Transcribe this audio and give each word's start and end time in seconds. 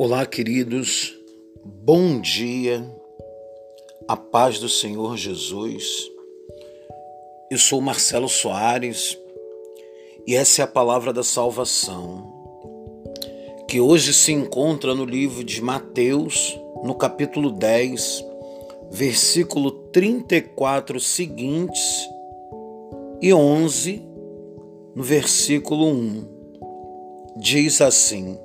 Olá, 0.00 0.24
queridos, 0.24 1.12
bom 1.64 2.20
dia, 2.20 2.88
a 4.06 4.16
paz 4.16 4.60
do 4.60 4.68
Senhor 4.68 5.16
Jesus. 5.16 6.08
Eu 7.50 7.58
sou 7.58 7.80
Marcelo 7.80 8.28
Soares 8.28 9.18
e 10.24 10.36
essa 10.36 10.62
é 10.62 10.64
a 10.64 10.68
palavra 10.68 11.12
da 11.12 11.24
salvação, 11.24 12.32
que 13.66 13.80
hoje 13.80 14.14
se 14.14 14.30
encontra 14.30 14.94
no 14.94 15.04
livro 15.04 15.42
de 15.42 15.60
Mateus, 15.60 16.56
no 16.84 16.94
capítulo 16.94 17.50
10, 17.50 18.24
versículo 18.92 19.72
34 19.90 21.00
seguintes 21.00 22.08
e 23.20 23.34
11, 23.34 24.06
no 24.94 25.02
versículo 25.02 25.88
1. 25.88 26.38
Diz 27.40 27.80
assim: 27.80 28.38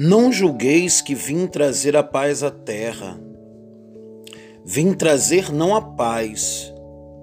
não 0.00 0.30
julgueis 0.30 1.00
que 1.00 1.12
vim 1.12 1.48
trazer 1.48 1.96
a 1.96 2.04
paz 2.04 2.44
à 2.44 2.52
terra. 2.52 3.18
Vim 4.64 4.92
trazer 4.92 5.52
não 5.52 5.74
a 5.74 5.82
paz, 5.82 6.72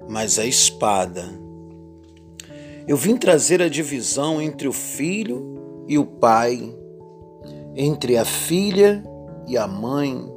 mas 0.10 0.38
a 0.38 0.46
espada. 0.46 1.24
Eu 2.86 2.98
vim 2.98 3.16
trazer 3.16 3.62
a 3.62 3.70
divisão 3.70 4.42
entre 4.42 4.68
o 4.68 4.74
filho 4.74 5.86
e 5.88 5.98
o 5.98 6.06
pai, 6.06 6.76
entre 7.78 8.18
a 8.18 8.26
filha 8.26 9.02
e 9.48 9.58
a 9.58 9.66
mãe, 9.66 10.30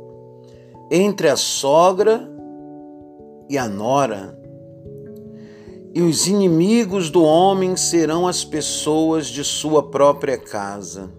entre 0.92 1.28
a 1.28 1.34
sogra 1.34 2.30
e 3.48 3.58
a 3.58 3.66
nora. 3.66 4.38
E 5.92 6.02
os 6.02 6.28
inimigos 6.28 7.10
do 7.10 7.24
homem 7.24 7.74
serão 7.74 8.28
as 8.28 8.44
pessoas 8.44 9.26
de 9.26 9.42
sua 9.42 9.90
própria 9.90 10.38
casa. 10.38 11.17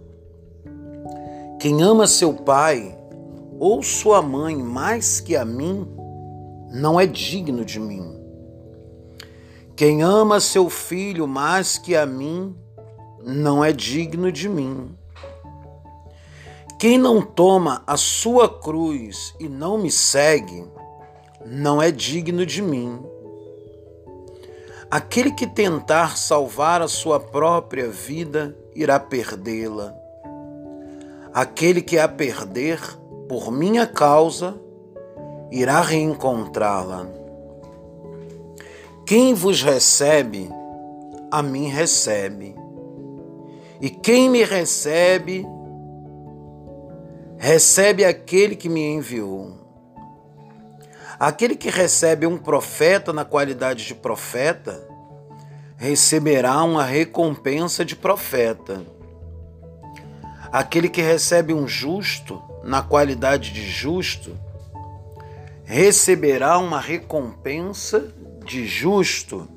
Quem 1.59 1.81
ama 1.81 2.07
seu 2.07 2.33
pai 2.33 2.97
ou 3.59 3.83
sua 3.83 4.21
mãe 4.21 4.55
mais 4.55 5.19
que 5.19 5.35
a 5.35 5.43
mim, 5.43 5.85
não 6.71 6.97
é 6.97 7.05
digno 7.05 7.65
de 7.65 7.81
mim. 7.81 8.17
Quem 9.75 10.01
ama 10.01 10.39
seu 10.39 10.69
filho 10.69 11.27
mais 11.27 11.77
que 11.77 11.97
a 11.97 12.05
mim, 12.05 12.55
não 13.21 13.61
é 13.61 13.73
digno 13.73 14.31
de 14.31 14.47
mim. 14.47 14.95
Quem 16.79 16.97
não 16.97 17.21
toma 17.21 17.83
a 17.85 17.97
sua 17.97 18.47
cruz 18.47 19.35
e 19.37 19.49
não 19.49 19.77
me 19.77 19.91
segue, 19.91 20.65
não 21.45 21.81
é 21.81 21.91
digno 21.91 22.45
de 22.45 22.61
mim. 22.61 23.01
Aquele 24.89 25.31
que 25.31 25.45
tentar 25.45 26.15
salvar 26.15 26.81
a 26.81 26.87
sua 26.87 27.19
própria 27.19 27.89
vida 27.89 28.57
irá 28.73 28.97
perdê-la. 28.97 29.98
Aquele 31.33 31.81
que 31.81 31.99
a 31.99 32.07
perder 32.07 32.79
por 33.27 33.51
minha 33.51 33.85
causa 33.85 34.59
irá 35.51 35.81
reencontrá-la. 35.81 37.07
Quem 39.05 39.33
vos 39.33 39.61
recebe, 39.61 40.49
a 41.31 41.41
mim 41.41 41.67
recebe. 41.67 42.55
E 43.81 43.89
quem 43.89 44.29
me 44.29 44.43
recebe, 44.43 45.45
recebe 47.37 48.03
aquele 48.03 48.55
que 48.55 48.67
me 48.67 48.81
enviou. 48.81 49.53
Aquele 51.19 51.55
que 51.55 51.69
recebe 51.69 52.25
um 52.25 52.37
profeta 52.37 53.11
na 53.13 53.25
qualidade 53.25 53.85
de 53.85 53.93
profeta, 53.93 54.87
receberá 55.77 56.63
uma 56.63 56.83
recompensa 56.83 57.85
de 57.85 57.95
profeta. 57.95 58.81
Aquele 60.51 60.89
que 60.89 61.01
recebe 61.01 61.53
um 61.53 61.67
justo, 61.67 62.41
na 62.63 62.81
qualidade 62.81 63.51
de 63.51 63.69
justo, 63.69 64.35
receberá 65.63 66.57
uma 66.57 66.79
recompensa 66.79 68.11
de 68.43 68.65
justo. 68.65 69.47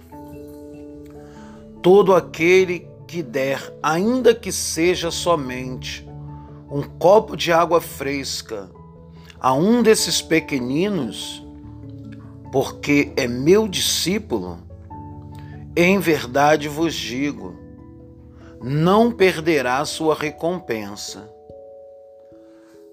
Todo 1.83 2.15
aquele 2.15 2.87
que 3.09 3.23
der, 3.23 3.73
ainda 3.83 4.35
que 4.35 4.53
seja 4.53 5.11
somente 5.11 6.07
um 6.71 6.83
copo 6.83 7.37
de 7.37 7.53
água 7.53 7.81
fresca 7.81 8.71
a 9.41 9.55
um 9.55 9.83
desses 9.83 10.21
pequeninos, 10.23 11.43
porque 12.53 13.13
é 13.17 13.27
meu 13.27 13.67
discípulo, 13.67 14.59
em 15.75 15.99
verdade 15.99 16.69
vos 16.69 16.95
digo, 16.95 17.62
não 18.63 19.11
perderá 19.11 19.85
sua 19.85 20.15
recompensa. 20.15 21.29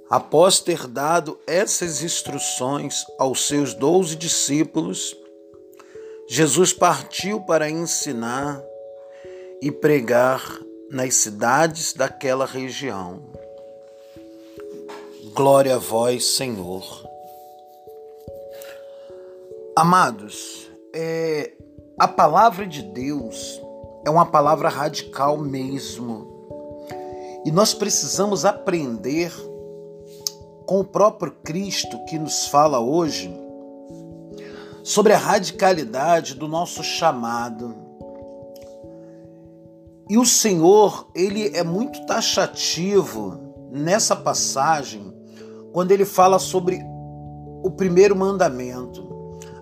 Após 0.10 0.60
ter 0.60 0.88
dado 0.88 1.40
essas 1.46 2.02
instruções 2.02 3.06
aos 3.20 3.48
seus 3.48 3.76
doze 3.76 4.16
discípulos, 4.16 5.16
Jesus 6.28 6.74
partiu 6.74 7.42
para 7.42 7.70
ensinar 7.70 8.60
e 9.62 9.72
pregar 9.72 10.42
nas 10.90 11.14
cidades 11.14 11.94
daquela 11.94 12.46
região. 12.46 13.22
Glória 15.36 15.76
a 15.76 15.80
vós, 15.80 16.26
Senhor. 16.26 17.08
Amados, 19.76 20.68
é, 20.94 21.54
a 21.98 22.08
palavra 22.08 22.66
de 22.66 22.82
Deus 22.82 23.62
é 24.10 24.12
uma 24.12 24.26
palavra 24.26 24.70
radical 24.70 25.38
mesmo. 25.38 26.28
E 27.46 27.52
nós 27.52 27.76
precisamos 27.76 28.44
aprender 28.44 29.32
com 30.66 30.80
o 30.80 30.84
próprio 30.84 31.32
Cristo 31.44 32.04
que 32.06 32.18
nos 32.18 32.48
fala 32.48 32.80
hoje 32.80 33.32
sobre 34.84 35.14
a 35.14 35.18
radicalidade 35.18 36.34
do 36.34 36.48
nosso 36.48 36.84
chamado. 36.84 37.76
E 40.10 40.18
o 40.18 40.26
Senhor, 40.26 41.08
ele 41.14 41.56
é 41.56 41.64
muito 41.64 42.04
taxativo 42.08 43.40
nessa 43.72 44.16
passagem 44.16 45.14
quando 45.72 45.92
ele 45.92 46.04
fala 46.04 46.40
sobre 46.40 46.80
o 47.64 47.70
primeiro 47.70 48.16
mandamento: 48.16 49.08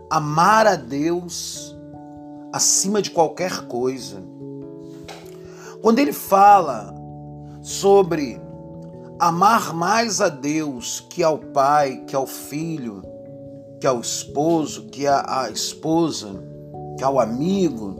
amar 0.09 0.66
a 0.66 0.75
Deus 0.75 1.67
acima 2.57 3.01
de 3.01 3.12
qualquer 3.12 3.68
coisa. 3.68 4.22
Quando 5.81 6.00
ele 6.00 6.12
fala 6.12 6.94
sobre 7.62 8.41
amar 9.19 9.73
mais 9.73 10.19
a 10.19 10.28
Deus 10.28 11.06
que 11.09 11.23
ao 11.23 11.38
pai, 11.38 12.03
que 12.07 12.16
ao 12.16 12.25
filho, 12.25 13.03
que 13.79 13.85
ao 13.85 14.01
esposo, 14.01 14.88
que 14.88 15.07
à 15.07 15.50
esposa, 15.51 16.44
que 16.97 17.03
ao 17.03 17.19
amigo, 17.19 17.95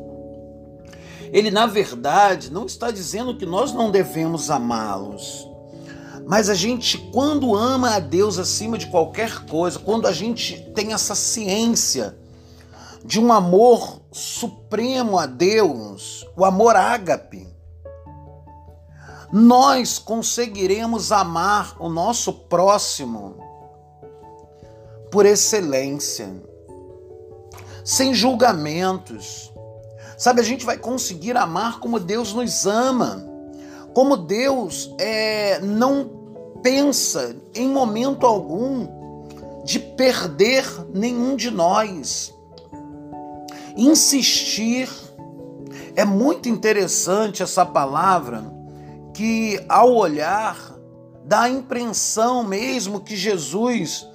ele 1.32 1.52
na 1.52 1.68
verdade 1.68 2.52
não 2.52 2.66
está 2.66 2.90
dizendo 2.90 3.38
que 3.38 3.46
nós 3.46 3.72
não 3.72 3.92
devemos 3.92 4.50
amá-los. 4.50 5.48
Mas 6.26 6.50
a 6.50 6.56
gente, 6.56 6.98
quando 7.14 7.56
ama 7.56 7.96
a 7.96 8.00
Deus 8.00 8.40
acima 8.40 8.78
de 8.78 8.88
qualquer 8.88 9.46
coisa, 9.46 9.78
quando 9.78 10.08
a 10.08 10.12
gente 10.12 10.60
tem 10.74 10.94
essa 10.94 11.14
ciência 11.14 12.18
de 13.08 13.22
um 13.22 13.32
amor 13.32 14.02
supremo 14.12 15.18
a 15.18 15.26
Deus, 15.26 16.28
o 16.36 16.44
amor 16.44 16.76
ágape, 16.76 17.48
nós 19.32 19.98
conseguiremos 19.98 21.10
amar 21.14 21.78
o 21.80 21.88
nosso 21.88 22.34
próximo 22.34 23.38
por 25.10 25.26
excelência, 25.26 26.30
sem 27.82 28.14
julgamentos. 28.14 29.54
Sabe, 30.18 30.42
a 30.42 30.44
gente 30.44 30.66
vai 30.66 30.78
conseguir 30.78 31.38
amar 31.38 31.80
como 31.80 32.02
Deus 32.02 32.34
nos 32.34 32.66
ama, 32.66 33.26
como 33.94 34.18
Deus 34.18 34.94
é, 35.00 35.62
não 35.62 36.12
pensa 36.62 37.38
em 37.56 37.70
momento 37.70 38.26
algum 38.26 38.86
de 39.64 39.80
perder 39.80 40.66
nenhum 40.94 41.38
de 41.38 41.50
nós 41.50 42.36
insistir. 43.78 44.90
É 45.96 46.04
muito 46.04 46.50
interessante 46.50 47.42
essa 47.42 47.66
palavra 47.66 48.52
que 49.14 49.64
ao 49.70 49.94
olhar 49.94 50.76
dá 51.24 51.42
a 51.42 51.50
impressão 51.50 52.44
mesmo 52.44 53.02
que 53.02 53.16
Jesus 53.16 54.08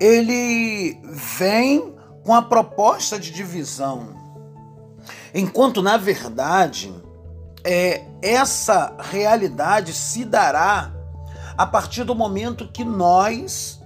ele 0.00 1.00
vem 1.04 1.94
com 2.24 2.34
a 2.34 2.42
proposta 2.42 3.18
de 3.18 3.30
divisão. 3.30 4.16
Enquanto 5.34 5.82
na 5.82 5.96
verdade 5.96 6.94
é 7.64 8.04
essa 8.22 8.96
realidade 8.98 9.92
se 9.92 10.24
dará 10.24 10.92
a 11.56 11.66
partir 11.66 12.04
do 12.04 12.14
momento 12.14 12.68
que 12.68 12.84
nós 12.84 13.80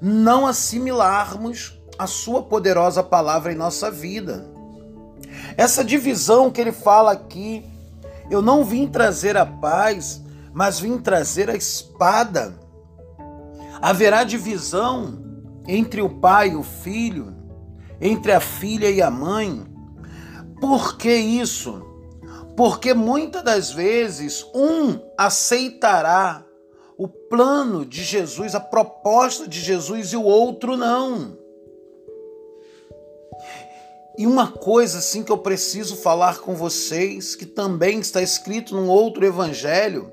não 0.00 0.46
assimilarmos 0.46 1.78
a 1.98 2.06
sua 2.06 2.42
poderosa 2.42 3.02
palavra 3.02 3.52
em 3.52 3.56
nossa 3.56 3.90
vida. 3.90 4.57
Essa 5.58 5.84
divisão 5.84 6.52
que 6.52 6.60
ele 6.60 6.70
fala 6.70 7.10
aqui, 7.10 7.64
eu 8.30 8.40
não 8.40 8.64
vim 8.64 8.86
trazer 8.86 9.36
a 9.36 9.44
paz, 9.44 10.22
mas 10.54 10.78
vim 10.78 10.98
trazer 10.98 11.50
a 11.50 11.56
espada. 11.56 12.54
Haverá 13.82 14.22
divisão 14.22 15.18
entre 15.66 16.00
o 16.00 16.08
pai 16.08 16.50
e 16.50 16.56
o 16.56 16.62
filho, 16.62 17.34
entre 18.00 18.30
a 18.30 18.38
filha 18.38 18.88
e 18.88 19.02
a 19.02 19.10
mãe. 19.10 19.66
Por 20.60 20.96
que 20.96 21.12
isso? 21.12 21.84
Porque 22.56 22.94
muitas 22.94 23.42
das 23.42 23.72
vezes 23.72 24.46
um 24.54 25.00
aceitará 25.18 26.44
o 26.96 27.08
plano 27.08 27.84
de 27.84 28.04
Jesus, 28.04 28.54
a 28.54 28.60
proposta 28.60 29.48
de 29.48 29.60
Jesus 29.60 30.12
e 30.12 30.16
o 30.16 30.22
outro 30.22 30.76
não. 30.76 31.36
E 34.18 34.26
uma 34.26 34.50
coisa 34.50 34.98
assim 34.98 35.22
que 35.22 35.30
eu 35.30 35.38
preciso 35.38 35.94
falar 35.94 36.40
com 36.40 36.56
vocês, 36.56 37.36
que 37.36 37.46
também 37.46 38.00
está 38.00 38.20
escrito 38.20 38.74
num 38.74 38.88
outro 38.88 39.24
evangelho, 39.24 40.12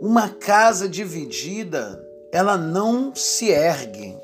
uma 0.00 0.28
casa 0.28 0.88
dividida, 0.88 2.00
ela 2.30 2.56
não 2.56 3.12
se 3.12 3.48
ergue. 3.48 4.16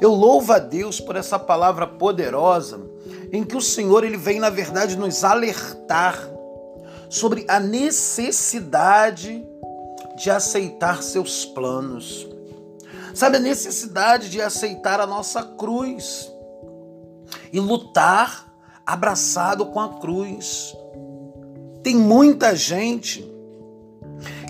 Eu 0.00 0.14
louvo 0.14 0.54
a 0.54 0.58
Deus 0.58 1.00
por 1.00 1.16
essa 1.16 1.38
palavra 1.38 1.86
poderosa, 1.86 2.80
em 3.30 3.44
que 3.44 3.54
o 3.56 3.60
Senhor 3.60 4.04
ele 4.04 4.16
vem 4.16 4.40
na 4.40 4.48
verdade 4.48 4.96
nos 4.96 5.22
alertar 5.22 6.18
sobre 7.10 7.44
a 7.46 7.60
necessidade 7.60 9.46
de 10.16 10.30
aceitar 10.30 11.02
seus 11.02 11.44
planos. 11.44 12.33
Sabe, 13.14 13.36
a 13.36 13.40
necessidade 13.40 14.28
de 14.28 14.42
aceitar 14.42 14.98
a 14.98 15.06
nossa 15.06 15.40
cruz 15.40 16.28
e 17.52 17.60
lutar 17.60 18.52
abraçado 18.84 19.66
com 19.66 19.78
a 19.78 20.00
cruz. 20.00 20.76
Tem 21.80 21.94
muita 21.94 22.56
gente 22.56 23.32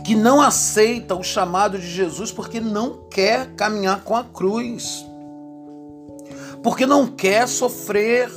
que 0.02 0.14
não 0.14 0.40
aceita 0.40 1.14
o 1.14 1.22
chamado 1.22 1.78
de 1.78 1.86
Jesus 1.86 2.32
porque 2.32 2.58
não 2.58 3.06
quer 3.10 3.54
caminhar 3.54 4.02
com 4.02 4.16
a 4.16 4.24
cruz, 4.24 5.04
porque 6.62 6.86
não 6.86 7.06
quer 7.06 7.46
sofrer, 7.46 8.30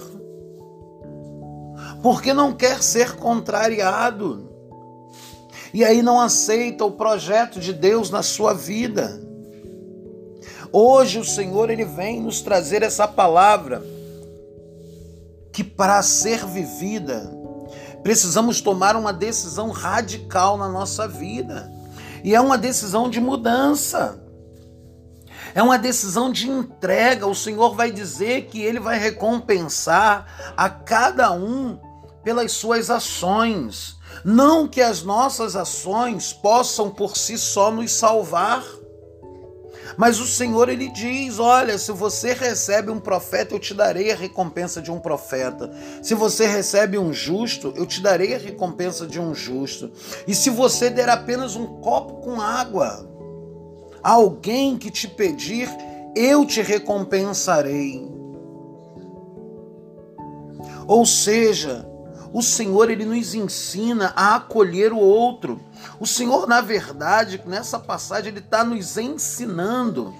porque 2.04 2.34
não 2.34 2.52
quer 2.52 2.84
ser 2.84 3.16
contrariado. 3.16 4.50
E 5.74 5.86
aí 5.86 6.02
não 6.02 6.20
aceita 6.20 6.84
o 6.84 6.92
projeto 6.92 7.62
de 7.62 7.72
Deus 7.72 8.10
na 8.10 8.22
sua 8.22 8.54
vida. 8.54 9.27
Hoje 10.72 11.20
o 11.20 11.26
Senhor 11.26 11.70
ele 11.70 11.86
vem 11.86 12.22
nos 12.22 12.42
trazer 12.42 12.84
essa 12.84 13.08
palavra 13.08 13.84
que 15.52 15.64
para 15.64 16.02
ser 16.04 16.46
vivida 16.46 17.36
precisamos 18.04 18.62
tomar 18.62 18.96
uma 18.96 19.12
decisão 19.12 19.70
radical 19.70 20.58
na 20.58 20.70
nossa 20.70 21.08
vida. 21.08 21.72
E 22.24 22.34
é 22.34 22.40
uma 22.40 22.58
decisão 22.58 23.10
de 23.10 23.20
mudança. 23.20 24.22
É 25.54 25.62
uma 25.62 25.78
decisão 25.78 26.32
de 26.32 26.50
entrega. 26.50 27.28
O 27.28 27.36
Senhor 27.36 27.76
vai 27.76 27.92
dizer 27.92 28.46
que 28.46 28.62
ele 28.62 28.80
vai 28.80 28.98
recompensar 28.98 30.54
a 30.56 30.70
cada 30.70 31.32
um 31.32 31.80
pelas 32.24 32.52
suas 32.52 32.90
ações. 32.90 33.98
Não 34.24 34.68
que 34.68 34.82
as 34.82 35.04
nossas 35.04 35.56
ações 35.56 36.32
possam 36.32 36.90
por 36.90 37.18
si 37.18 37.38
só 37.38 37.72
nos 37.72 37.92
salvar. 37.92 38.64
Mas 39.96 40.20
o 40.20 40.28
Senhor 40.28 40.70
ele 40.70 40.90
diz: 40.90 41.40
"Olha, 41.40 41.78
se 41.78 41.92
você 41.92 42.34
recebe 42.34 42.92
um 42.92 43.00
profeta, 43.00 43.56
eu 43.56 43.60
te 43.60 43.74
darei 43.74 44.12
a 44.12 44.16
recompensa 44.16 44.82
de 44.82 44.92
um 44.92 45.00
profeta. 45.00 45.72
Se 46.02 46.14
você 46.14 46.46
recebe 46.46 46.98
um 46.98 47.12
justo, 47.14 47.74
eu 47.76 47.86
te 47.86 48.02
darei 48.02 48.36
a 48.36 48.38
recompensa 48.38 49.08
de 49.08 49.20
um 49.20 49.34
justo. 49.34 49.92
E 50.28 50.36
se 50.36 50.50
você 50.50 50.90
der 50.90 51.10
apenas 51.10 51.56
um 51.56 51.80
copo 51.82 52.22
com 52.22 52.42
água 52.42 53.08
a 54.04 54.12
alguém 54.12 54.78
que 54.78 54.92
te 54.92 55.08
pedir, 55.08 55.70
eu 56.16 56.46
te 56.46 56.62
recompensarei." 56.62 58.08
Ou 60.88 61.06
seja, 61.06 61.86
o 62.38 62.44
Senhor 62.44 62.92
ele 62.92 63.04
nos 63.04 63.34
ensina 63.34 64.14
a 64.16 64.36
acolher 64.36 64.94
o 64.94 65.00
outro. 65.00 65.60
O 66.00 66.06
Senhor, 66.06 66.46
na 66.46 66.62
verdade, 66.62 67.42
nessa 67.48 67.80
passagem 67.80 68.30
ele 68.30 68.42
está 68.42 68.64
nos 68.64 68.96
ensinando 68.96 70.14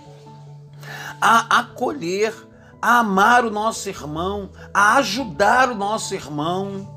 a 1.22 1.60
acolher, 1.60 2.34
a 2.82 2.98
amar 3.02 3.46
o 3.46 3.52
nosso 3.52 3.88
irmão, 3.88 4.50
a 4.74 4.96
ajudar 4.96 5.70
o 5.70 5.76
nosso 5.76 6.16
irmão. 6.16 6.92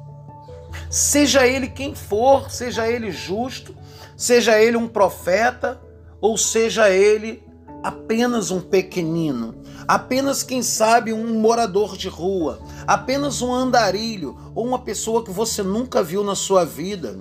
Seja 0.88 1.46
ele 1.46 1.68
quem 1.68 1.94
for, 1.94 2.50
seja 2.50 2.88
ele 2.88 3.10
justo, 3.10 3.76
seja 4.16 4.58
ele 4.58 4.78
um 4.78 4.88
profeta, 4.88 5.78
ou 6.18 6.38
seja 6.38 6.88
ele 6.88 7.46
apenas 7.82 8.50
um 8.50 8.60
pequenino, 8.60 9.54
apenas 9.86 10.42
quem 10.42 10.62
sabe 10.62 11.12
um 11.12 11.40
morador 11.40 11.96
de 11.96 12.08
rua, 12.08 12.60
apenas 12.86 13.42
um 13.42 13.52
andarilho 13.52 14.36
ou 14.54 14.66
uma 14.66 14.78
pessoa 14.78 15.24
que 15.24 15.30
você 15.30 15.62
nunca 15.62 16.02
viu 16.02 16.22
na 16.22 16.34
sua 16.34 16.64
vida. 16.64 17.18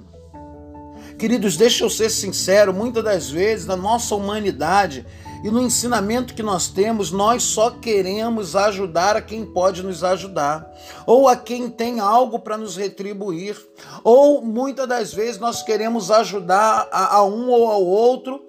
Queridos, 1.18 1.58
deixa 1.58 1.84
eu 1.84 1.90
ser 1.90 2.10
sincero, 2.10 2.74
muitas 2.74 3.04
das 3.04 3.30
vezes 3.30 3.66
na 3.66 3.76
nossa 3.76 4.16
humanidade 4.16 5.06
e 5.44 5.50
no 5.50 5.62
ensinamento 5.62 6.34
que 6.34 6.44
nós 6.44 6.68
temos, 6.68 7.12
nós 7.12 7.44
só 7.44 7.72
queremos 7.72 8.56
ajudar 8.56 9.16
a 9.16 9.22
quem 9.22 9.46
pode 9.46 9.82
nos 9.84 10.04
ajudar, 10.04 10.70
ou 11.06 11.28
a 11.28 11.36
quem 11.36 11.70
tem 11.70 12.00
algo 12.00 12.40
para 12.40 12.58
nos 12.58 12.76
retribuir, 12.76 13.58
ou 14.04 14.42
muitas 14.42 14.88
das 14.88 15.14
vezes 15.14 15.40
nós 15.40 15.64
queremos 15.64 16.12
ajudar 16.12 16.90
a, 16.92 17.16
a 17.16 17.24
um 17.24 17.50
ou 17.50 17.68
ao 17.68 17.84
outro 17.84 18.49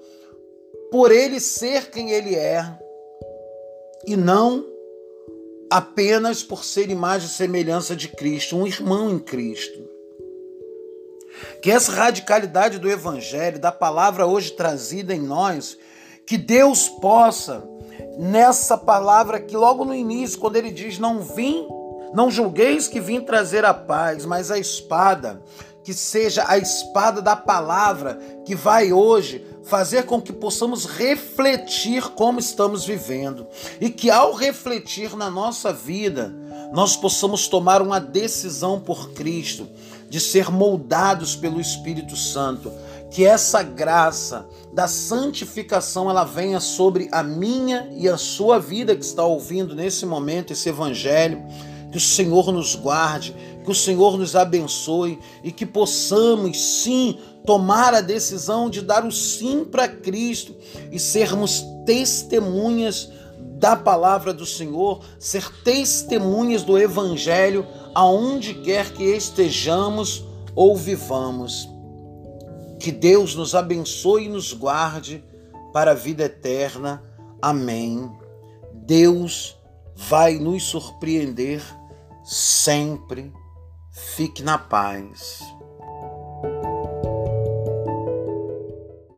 por 0.90 1.12
ele 1.12 1.40
ser 1.40 1.90
quem 1.90 2.10
ele 2.10 2.34
é 2.34 2.64
e 4.06 4.16
não 4.16 4.64
apenas 5.70 6.42
por 6.42 6.64
ser 6.64 6.90
imagem 6.90 7.28
e 7.28 7.30
semelhança 7.30 7.94
de 7.94 8.08
Cristo, 8.08 8.56
um 8.56 8.66
irmão 8.66 9.10
em 9.10 9.18
Cristo. 9.18 9.88
Que 11.62 11.70
essa 11.70 11.92
radicalidade 11.92 12.78
do 12.78 12.90
Evangelho, 12.90 13.58
da 13.58 13.70
palavra 13.70 14.26
hoje 14.26 14.50
trazida 14.52 15.14
em 15.14 15.20
nós, 15.20 15.78
que 16.26 16.36
Deus 16.36 16.88
possa, 16.88 17.62
nessa 18.18 18.76
palavra 18.76 19.40
que 19.40 19.56
logo 19.56 19.84
no 19.84 19.94
início, 19.94 20.38
quando 20.38 20.56
ele 20.56 20.70
diz: 20.70 20.98
Não 20.98 21.20
vim, 21.20 21.66
não 22.12 22.30
julgueis 22.30 22.88
que 22.88 23.00
vim 23.00 23.20
trazer 23.20 23.64
a 23.64 23.72
paz, 23.72 24.26
mas 24.26 24.50
a 24.50 24.58
espada, 24.58 25.40
que 25.84 25.94
seja 25.94 26.44
a 26.48 26.58
espada 26.58 27.22
da 27.22 27.36
palavra 27.36 28.18
que 28.44 28.54
vai 28.54 28.92
hoje 28.92 29.46
fazer 29.64 30.04
com 30.04 30.20
que 30.20 30.32
possamos 30.32 30.86
refletir 30.86 32.02
como 32.10 32.38
estamos 32.38 32.84
vivendo. 32.84 33.46
E 33.80 33.90
que 33.90 34.10
ao 34.10 34.34
refletir 34.34 35.16
na 35.16 35.30
nossa 35.30 35.72
vida, 35.72 36.34
nós 36.72 36.96
possamos 36.96 37.48
tomar 37.48 37.82
uma 37.82 38.00
decisão 38.00 38.80
por 38.80 39.10
Cristo 39.10 39.68
de 40.08 40.20
ser 40.20 40.50
moldados 40.50 41.36
pelo 41.36 41.60
Espírito 41.60 42.16
Santo, 42.16 42.72
que 43.10 43.24
essa 43.24 43.62
graça 43.62 44.46
da 44.72 44.88
santificação 44.88 46.10
ela 46.10 46.24
venha 46.24 46.60
sobre 46.60 47.08
a 47.12 47.22
minha 47.22 47.88
e 47.96 48.08
a 48.08 48.16
sua 48.16 48.58
vida 48.58 48.94
que 48.94 49.04
está 49.04 49.24
ouvindo 49.24 49.74
nesse 49.74 50.04
momento 50.04 50.52
esse 50.52 50.68
evangelho, 50.68 51.42
que 51.90 51.98
o 51.98 52.00
Senhor 52.00 52.52
nos 52.52 52.76
guarde, 52.76 53.34
que 53.64 53.70
o 53.70 53.74
Senhor 53.74 54.16
nos 54.16 54.36
abençoe 54.36 55.18
e 55.42 55.50
que 55.50 55.66
possamos 55.66 56.60
sim 56.60 57.18
tomar 57.46 57.94
a 57.94 58.00
decisão 58.00 58.68
de 58.68 58.82
dar 58.82 59.04
o 59.04 59.12
sim 59.12 59.64
para 59.64 59.88
Cristo 59.88 60.54
e 60.90 60.98
sermos 60.98 61.64
testemunhas 61.84 63.10
da 63.60 63.76
palavra 63.76 64.32
do 64.32 64.46
Senhor, 64.46 65.00
ser 65.18 65.46
testemunhas 65.62 66.62
do 66.62 66.78
Evangelho 66.78 67.66
aonde 67.94 68.54
quer 68.54 68.92
que 68.92 69.04
estejamos 69.04 70.24
ou 70.54 70.76
vivamos. 70.76 71.68
Que 72.78 72.90
Deus 72.90 73.34
nos 73.34 73.54
abençoe 73.54 74.24
e 74.24 74.28
nos 74.28 74.54
guarde 74.54 75.22
para 75.72 75.90
a 75.90 75.94
vida 75.94 76.24
eterna. 76.24 77.02
Amém. 77.42 78.10
Deus 78.72 79.56
vai 79.94 80.38
nos 80.38 80.64
surpreender 80.64 81.62
sempre. 82.24 83.30
Fique 83.92 84.42
na 84.42 84.56
paz. 84.56 85.42